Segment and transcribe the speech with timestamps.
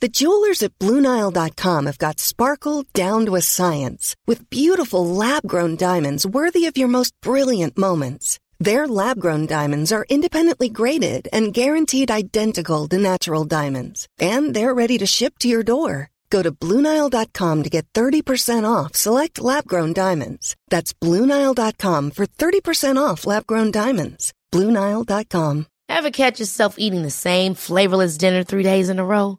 [0.00, 5.76] The jewelers at Bluenile.com have got sparkle down to a science with beautiful lab grown
[5.76, 8.38] diamonds worthy of your most brilliant moments.
[8.58, 14.74] Their lab grown diamonds are independently graded and guaranteed identical to natural diamonds, and they're
[14.74, 16.10] ready to ship to your door.
[16.28, 20.56] Go to Bluenile.com to get 30% off select lab grown diamonds.
[20.68, 24.34] That's Bluenile.com for 30% off lab grown diamonds.
[24.52, 25.66] Bluenile.com.
[25.88, 29.38] Ever catch yourself eating the same flavorless dinner three days in a row?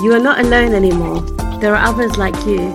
[0.00, 1.22] You are not alone anymore.
[1.58, 2.70] There are others like you.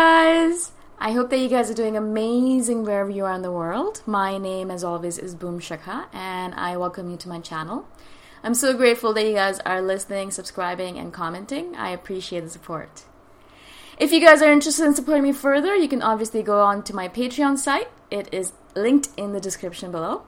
[0.00, 4.02] Guys, I hope that you guys are doing amazing wherever you are in the world.
[4.04, 7.86] My name, as always, is Boom Shikha, and I welcome you to my channel.
[8.42, 11.76] I'm so grateful that you guys are listening, subscribing, and commenting.
[11.76, 13.04] I appreciate the support.
[13.96, 16.96] If you guys are interested in supporting me further, you can obviously go on to
[16.96, 17.90] my Patreon site.
[18.10, 20.24] It is linked in the description below.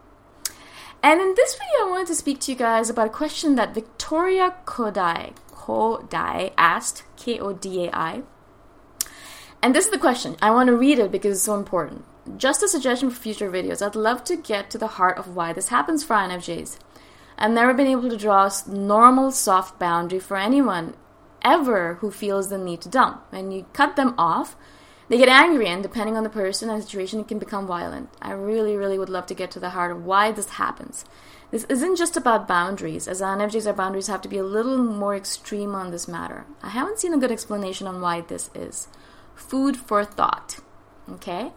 [1.05, 3.75] And in this video, I wanted to speak to you guys about a question that
[3.75, 8.23] Victoria Kodai, Kodai asked, K O D A I.
[9.63, 10.37] And this is the question.
[10.41, 12.07] I want to read it because it's so important.
[12.39, 13.85] Just a suggestion for future videos.
[13.85, 16.79] I'd love to get to the heart of why this happens for INFJs.
[17.37, 20.95] I've never been able to draw a normal soft boundary for anyone
[21.43, 23.27] ever who feels the need to dump.
[23.29, 24.57] When you cut them off,
[25.09, 28.09] they get angry, and depending on the person and the situation, it can become violent.
[28.23, 31.05] I really, really would love to get to the heart of why this happens.
[31.51, 35.15] This isn't just about boundaries, as INFJs, our boundaries have to be a little more
[35.15, 36.47] extreme on this matter.
[36.63, 38.89] I haven't seen a good explanation on why this is.
[39.35, 40.59] Food for thought.
[41.09, 41.53] Okay?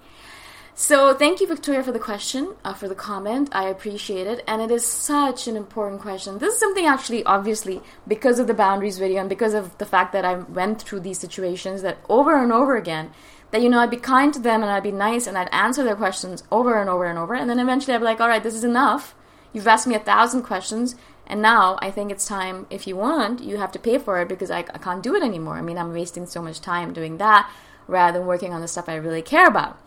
[0.80, 3.50] So, thank you, Victoria, for the question, uh, for the comment.
[3.52, 4.44] I appreciate it.
[4.46, 6.38] And it is such an important question.
[6.38, 10.14] This is something actually, obviously, because of the boundaries video and because of the fact
[10.14, 13.10] that I went through these situations that over and over again,
[13.52, 15.84] that you know I'd be kind to them and I'd be nice and I'd answer
[15.84, 17.34] their questions over and over and over.
[17.34, 19.16] And then eventually I'd be like all right this is enough.
[19.54, 20.96] You've asked me a thousand questions
[21.26, 24.30] and now I think it's time if you want you have to pay for it
[24.30, 25.56] because I, I can't do it anymore.
[25.56, 27.50] I mean I'm wasting so much time doing that
[27.88, 29.80] rather than working on the stuff I really care about.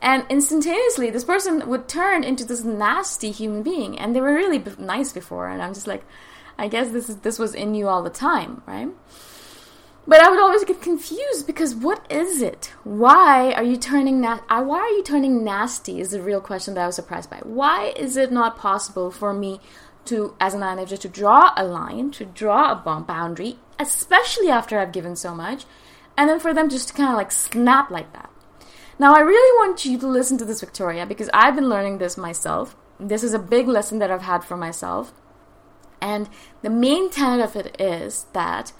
[0.00, 4.62] And instantaneously this person would turn into this nasty human being and they were really
[4.78, 5.48] nice before.
[5.48, 6.04] And I'm just like
[6.56, 8.88] I guess this is this was in you all the time right
[10.08, 12.72] but I would always get confused because what is it?
[12.82, 16.72] Why are you turning na- uh, why are you turning nasty is the real question
[16.74, 17.40] that I was surprised by.
[17.44, 19.60] Why is it not possible for me
[20.06, 24.92] to, as an INFJ, to draw a line, to draw a boundary, especially after I've
[24.92, 25.66] given so much,
[26.16, 28.30] and then for them just to kind of like snap like that.
[28.98, 32.16] Now, I really want you to listen to this, Victoria, because I've been learning this
[32.16, 32.74] myself.
[32.98, 35.12] This is a big lesson that I've had for myself.
[36.00, 36.30] And
[36.62, 38.72] the main tenet of it is that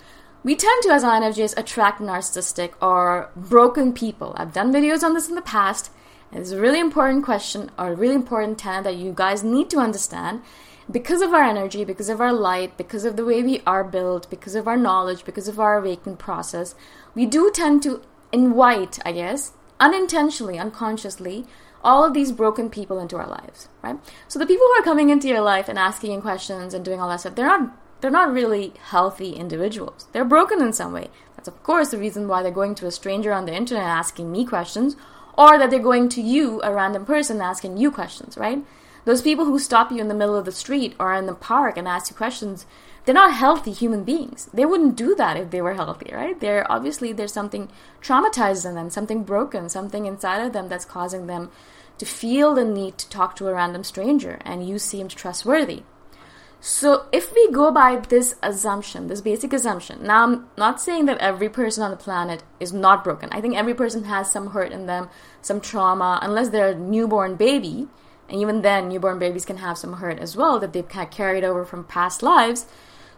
[0.44, 4.34] we tend to, as INFJs, attract narcissistic or broken people.
[4.36, 5.90] I've done videos on this in the past.
[6.32, 9.78] It's a really important question or a really important tenet that you guys need to
[9.78, 10.42] understand.
[10.90, 14.30] Because of our energy, because of our light, because of the way we are built,
[14.30, 16.74] because of our knowledge, because of our awakening process,
[17.14, 18.02] we do tend to
[18.32, 21.46] invite, I guess, unintentionally, unconsciously,
[21.82, 23.98] all of these broken people into our lives, right?
[24.28, 27.08] So the people who are coming into your life and asking questions and doing all
[27.08, 30.06] that stuff, they're not they're not really healthy individuals.
[30.12, 31.08] They're broken in some way.
[31.36, 34.30] That's of course the reason why they're going to a stranger on the internet asking
[34.30, 34.96] me questions,
[35.36, 38.64] or that they're going to you, a random person, asking you questions, right?
[39.04, 41.78] Those people who stop you in the middle of the street or in the park
[41.78, 42.66] and ask you questions,
[43.04, 44.50] they're not healthy human beings.
[44.52, 46.38] They wouldn't do that if they were healthy, right?
[46.38, 47.70] They're obviously there's something
[48.02, 51.50] traumatized in them, something broken, something inside of them that's causing them
[51.96, 55.84] to feel the need to talk to a random stranger, and you seemed trustworthy.
[56.60, 61.18] So, if we go by this assumption, this basic assumption, now I'm not saying that
[61.18, 63.28] every person on the planet is not broken.
[63.30, 65.08] I think every person has some hurt in them,
[65.40, 67.86] some trauma, unless they're a newborn baby.
[68.28, 71.64] And even then, newborn babies can have some hurt as well that they've carried over
[71.64, 72.66] from past lives.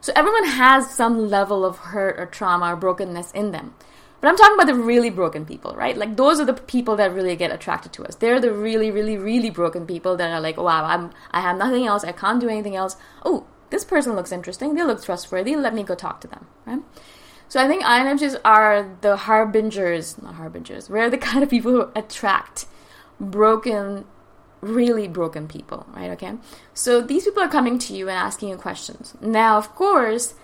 [0.02, 3.75] So everyone has some level of hurt or trauma or brokenness in them.
[4.20, 5.96] But I'm talking about the really broken people, right?
[5.96, 8.17] Like those are the people that really get attracted to us.
[8.17, 11.56] They're the really, really, really broken people that are like, oh, wow, I'm I have
[11.56, 12.96] nothing else, I can't do anything else.
[13.25, 16.81] Oh, this person looks interesting, they look trustworthy, let me go talk to them, right?
[17.49, 21.90] So I think INFJs are the harbingers, not harbingers, we're the kind of people who
[21.94, 22.66] attract
[23.19, 24.05] broken
[24.61, 26.11] really broken people, right?
[26.11, 26.34] Okay.
[26.75, 29.14] So these people are coming to you and asking you questions.
[29.20, 30.34] Now, of course,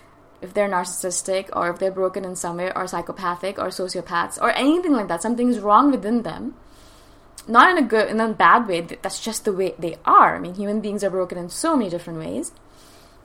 [0.42, 4.50] if they're narcissistic or if they're broken in some way or psychopathic or sociopaths or
[4.50, 6.54] anything like that, something's wrong within them.
[7.48, 8.80] Not in a good, in a bad way.
[8.80, 10.36] That's just the way they are.
[10.36, 12.52] I mean, human beings are broken in so many different ways.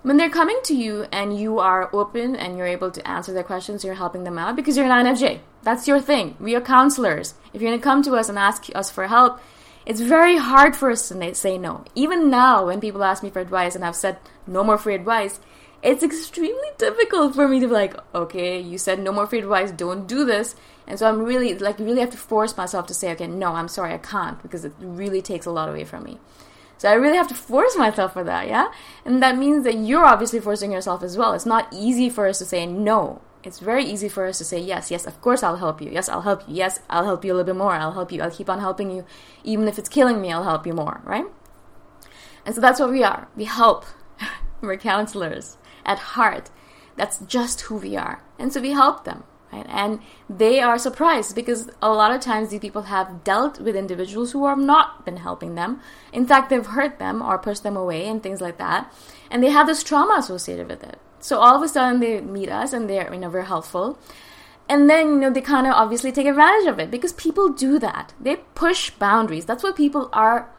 [0.04, 3.44] When they're coming to you and you are open and you're able to answer their
[3.44, 5.40] questions, you're helping them out because you're an INFJ.
[5.62, 6.36] That's your thing.
[6.40, 7.36] We are counselors.
[7.54, 9.40] If you're going to come to us and ask us for help,
[9.86, 11.86] it's very hard for us to say no.
[11.94, 14.18] Even now, when people ask me for advice and I've said
[14.48, 15.40] no more free advice,
[15.83, 19.72] it's extremely difficult for me to be like, okay, you said no more free advice,
[19.72, 20.56] don't do this.
[20.88, 23.68] And so I'm really, like, really have to force myself to say, okay, no, I'm
[23.68, 26.19] sorry, I can't, because it really takes a lot away from me.
[26.78, 28.72] So I really have to force myself for that, yeah?
[29.06, 31.33] And that means that you're obviously forcing yourself as well.
[31.33, 33.22] It's not easy for us to say no.
[33.44, 35.89] It's very easy for us to say yes yes of course i'll help you.
[35.89, 36.54] Yes i'll help you.
[36.56, 37.74] Yes i'll help you a little bit more.
[37.74, 38.22] I'll help you.
[38.22, 39.04] I'll keep on helping you.
[39.44, 41.25] Even if it's killing me i'll help you more right?
[42.45, 43.28] And so that's what we are.
[43.36, 43.86] We help.
[44.62, 46.50] We're counselors at heart
[46.95, 50.00] that's just who we are and so we help them right and
[50.30, 54.45] they are surprised because a lot of times these people have dealt with individuals who
[54.45, 55.80] have not been helping them
[56.12, 58.94] in fact they've hurt them or pushed them away and things like that
[59.30, 62.50] and they have this trauma associated with it so all of a sudden they meet
[62.50, 63.98] us and they're you know very helpful.
[64.68, 67.80] And then you know they kind of obviously take advantage of it because people do
[67.80, 68.13] that.
[68.19, 69.45] They push boundaries.
[69.45, 70.50] That's what people are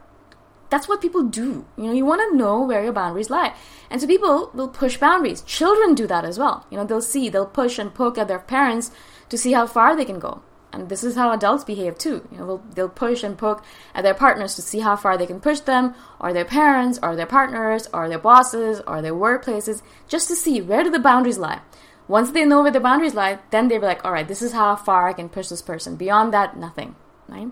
[0.73, 1.67] that's what people do.
[1.77, 3.55] You know, you want to know where your boundaries lie.
[3.91, 5.43] And so people will push boundaries.
[5.43, 6.67] Children do that as well.
[6.71, 8.91] You know, they'll see, they'll push and poke at their parents
[9.29, 12.27] to see how far they can go and this is how adults behave too.
[12.33, 13.63] You know, they'll, push and poke
[13.95, 17.15] at their partners to see how far they can push them, or their parents, or
[17.15, 21.39] their partners, or their bosses, or their workplaces, just to see where do the boundaries
[21.39, 21.61] lie.
[22.09, 24.53] Once they know where the boundaries lie, then they'll be like, all right, this is
[24.53, 25.97] how far I can push this person.
[25.97, 26.97] Beyond that, nothing.
[27.29, 27.49] Right?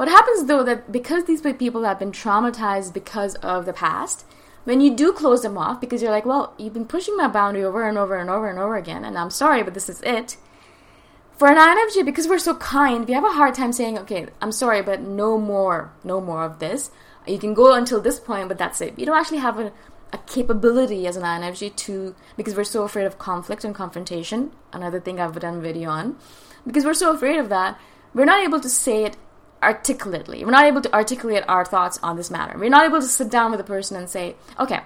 [0.00, 4.24] What happens though that because these people have been traumatized because of the past,
[4.64, 7.64] when you do close them off, because you're like, well, you've been pushing my boundary
[7.64, 10.38] over and over and over and over again, and I'm sorry, but this is it
[11.36, 14.52] for an INFJ, because we're so kind, we have a hard time saying, okay, I'm
[14.52, 16.90] sorry, but no more, no more of this.
[17.26, 18.96] You can go until this point, but that's it.
[18.96, 19.70] We don't actually have a,
[20.14, 24.98] a capability as an INFJ to, because we're so afraid of conflict and confrontation, another
[24.98, 26.16] thing I've done a video on,
[26.66, 27.78] because we're so afraid of that,
[28.14, 29.18] we're not able to say it
[29.62, 30.44] articulately.
[30.44, 32.58] We're not able to articulate our thoughts on this matter.
[32.58, 34.80] We're not able to sit down with a person and say, okay,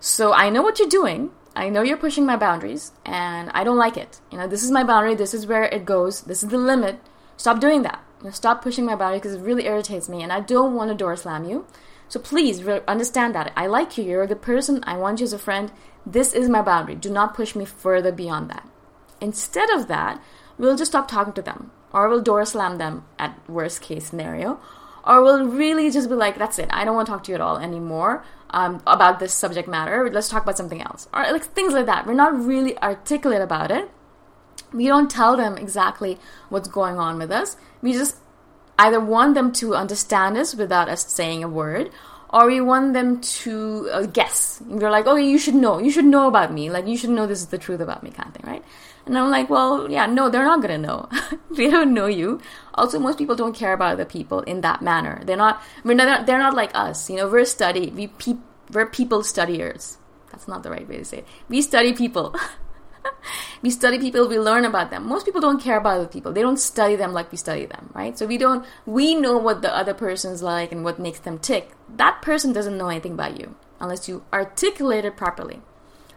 [0.00, 1.30] so I know what you're doing.
[1.54, 4.20] I know you're pushing my boundaries and I don't like it.
[4.30, 7.00] You know, this is my boundary, this is where it goes, this is the limit.
[7.36, 8.02] Stop doing that.
[8.20, 10.90] You know, stop pushing my boundary because it really irritates me and I don't want
[10.90, 11.66] to door slam you.
[12.08, 13.52] So please re- understand that.
[13.56, 15.72] I like you, you're a good person, I want you as a friend.
[16.04, 16.94] This is my boundary.
[16.94, 18.68] Do not push me further beyond that.
[19.20, 20.22] Instead of that,
[20.58, 24.60] we'll just stop talking to them or we'll door slam them at worst case scenario
[25.04, 27.36] or we'll really just be like, that's it, I don't want to talk to you
[27.36, 28.24] at all anymore.
[28.50, 30.08] um, about this subject matter.
[30.10, 31.08] Let's talk about something else.
[31.12, 32.06] Or like things like that.
[32.06, 33.90] We're not really articulate about it.
[34.72, 37.56] We don't tell them exactly what's going on with us.
[37.82, 38.16] We just
[38.78, 41.90] either want them to understand us without us saying a word,
[42.30, 44.60] or we want them to uh, guess.
[44.66, 45.78] We're like, oh, you should know.
[45.78, 46.70] You should know about me.
[46.70, 48.64] Like, you should know this is the truth about me, kind of thing, right?
[49.06, 51.08] And I'm like, well, yeah, no, they're not gonna know.
[51.52, 52.40] they don't know you.
[52.74, 55.22] Also, most people don't care about other people in that manner.
[55.24, 55.62] They're not.
[55.84, 57.08] I mean, they're not, they're not like us.
[57.08, 57.90] You know, we're study.
[57.90, 58.42] We pe-
[58.72, 59.98] we're people studiers.
[60.32, 61.28] That's not the right way to say it.
[61.48, 62.34] We study people.
[63.62, 64.28] we study people.
[64.28, 65.06] We learn about them.
[65.06, 66.32] Most people don't care about other people.
[66.32, 68.18] They don't study them like we study them, right?
[68.18, 68.64] So we don't.
[68.84, 71.72] We know what the other person's like and what makes them tick.
[71.88, 75.60] That person doesn't know anything about you unless you articulate it properly.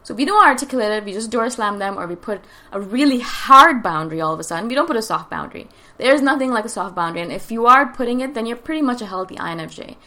[0.04, 2.42] So if we don't articulate it, we just door slam them or we put
[2.72, 4.68] a really hard boundary all of a sudden.
[4.68, 5.68] We don't put a soft boundary.
[5.98, 7.22] There's nothing like a soft boundary.
[7.22, 9.98] And if you are putting it, then you're pretty much a healthy INFJ.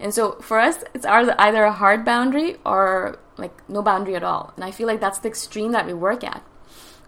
[0.00, 4.52] And so for us, it's either a hard boundary or like no boundary at all.
[4.56, 6.42] And I feel like that's the extreme that we work at.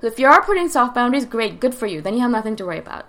[0.00, 2.00] So if you are putting soft boundaries, great, good for you.
[2.00, 3.06] Then you have nothing to worry about.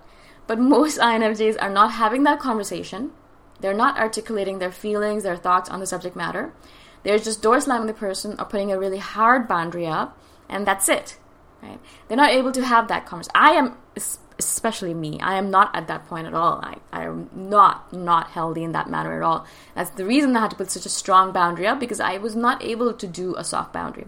[0.48, 3.12] But most INFJs are not having that conversation.
[3.60, 6.54] They're not articulating their feelings, their thoughts on the subject matter.
[7.04, 10.18] They're just door slamming the person or putting a really hard boundary up,
[10.50, 11.18] and that's it.
[11.62, 11.80] Right?
[12.08, 13.32] They're not able to have that conversation.
[13.36, 13.78] I am,
[14.46, 16.60] especially me, I am not at that point at all.
[16.64, 19.46] I, I am not not healthy in that manner at all.
[19.76, 22.36] That's the reason I had to put such a strong boundary up because I was
[22.36, 24.08] not able to do a soft boundary.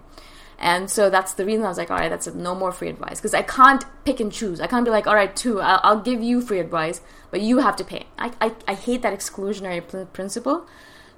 [0.58, 2.90] And so that's the reason I was like, all right, that's it, no more free
[2.90, 3.20] advice.
[3.20, 4.62] Because I can't pick and choose.
[4.62, 7.60] I can't be like, all right, two, I'll, I'll give you free advice, but you
[7.60, 8.06] have to pay.
[8.18, 10.66] I, I, I hate that exclusionary principle.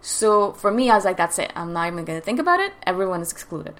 [0.02, 1.52] So for me, I was like, that's it.
[1.56, 2.74] I'm not even going to think about it.
[2.86, 3.76] Everyone is excluded.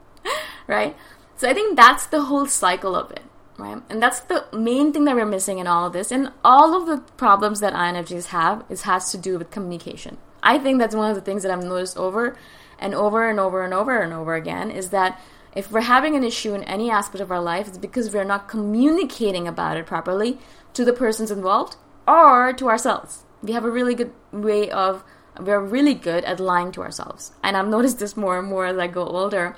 [0.66, 0.96] right?
[1.36, 3.22] So I think that's the whole cycle of it.
[3.58, 3.82] Right?
[3.88, 6.12] And that's the main thing that we're missing in all of this.
[6.12, 10.18] And all of the problems that INFJs have is has to do with communication.
[10.42, 12.36] I think that's one of the things that I've noticed over
[12.78, 15.20] and over and over and over and over again is that
[15.54, 18.46] if we're having an issue in any aspect of our life, it's because we're not
[18.46, 20.38] communicating about it properly
[20.74, 23.24] to the persons involved or to ourselves.
[23.42, 25.02] We have a really good way of
[25.40, 27.32] we're really good at lying to ourselves.
[27.42, 29.56] And I've noticed this more and more as I go older,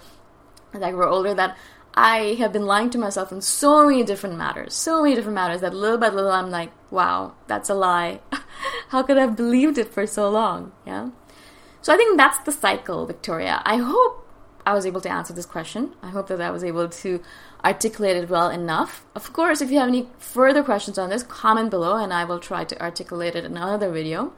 [0.73, 1.57] as I grow older, that
[2.00, 5.62] I have been lying to myself in so many different matters, so many different matters
[5.62, 8.21] that little by little I'm like, wow, that's a lie.
[8.90, 10.71] How could I have believed it for so long?
[10.87, 11.11] Yeah.
[11.83, 13.62] So I think that's the cycle, Victoria.
[13.64, 14.25] I hope
[14.64, 15.97] I was able to answer this question.
[16.00, 17.21] I hope that I was able to
[17.64, 19.05] articulate it well enough.
[19.17, 22.38] Of course, if you have any further questions on this, comment below and I will
[22.38, 24.33] try to articulate it in another video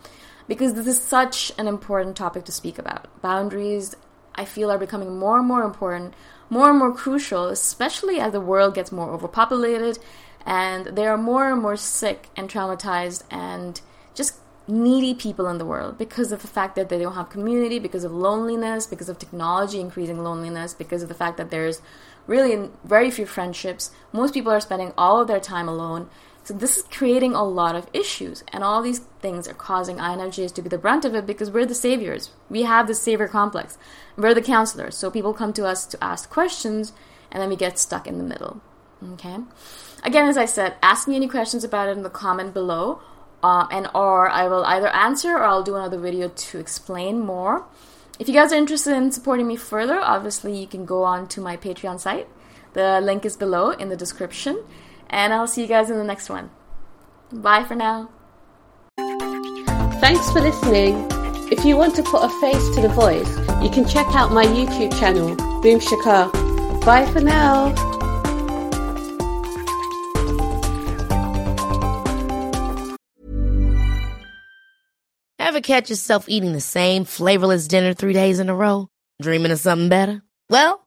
[0.48, 3.20] because this is such an important topic to speak about.
[3.20, 3.96] Boundaries,
[4.34, 6.14] I feel, are becoming more and more important,
[6.48, 9.98] more and more crucial, especially as the world gets more overpopulated
[10.46, 13.80] and there are more and more sick and traumatized and
[14.14, 17.78] just needy people in the world because of the fact that they don't have community,
[17.78, 21.82] because of loneliness, because of technology increasing loneliness, because of the fact that there's
[22.26, 23.90] really very few friendships.
[24.12, 26.08] Most people are spending all of their time alone.
[26.42, 30.54] So this is creating a lot of issues, and all these things are causing INFJs
[30.54, 32.30] to be the brunt of it because we're the saviors.
[32.48, 33.78] We have the savior complex.
[34.16, 34.96] We're the counselors.
[34.96, 36.92] So people come to us to ask questions,
[37.30, 38.60] and then we get stuck in the middle.
[39.12, 39.36] Okay.
[40.02, 43.00] Again, as I said, ask me any questions about it in the comment below,
[43.42, 47.64] uh, and or I will either answer or I'll do another video to explain more.
[48.18, 51.40] If you guys are interested in supporting me further, obviously you can go on to
[51.40, 52.28] my Patreon site.
[52.74, 54.62] The link is below in the description.
[55.10, 56.50] And I'll see you guys in the next one.
[57.32, 58.10] Bye for now.
[60.00, 61.06] Thanks for listening.
[61.52, 63.28] If you want to put a face to the voice,
[63.62, 66.84] you can check out my YouTube channel, Boom Shikha.
[66.84, 67.74] Bye for now.
[75.38, 78.88] Ever catch yourself eating the same flavorless dinner three days in a row?
[79.20, 80.22] Dreaming of something better?
[80.48, 80.86] Well,